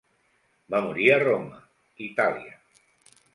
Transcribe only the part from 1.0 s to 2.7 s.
a Roma, Itàlia.